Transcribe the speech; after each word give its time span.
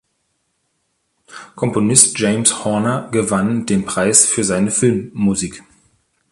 Komponist 1.55 2.17
James 2.17 2.65
Horner 2.65 3.09
gewann 3.11 3.67
den 3.67 3.85
Preis 3.85 4.25
für 4.25 4.43
seine 4.43 4.71
Filmmusik. 4.71 5.61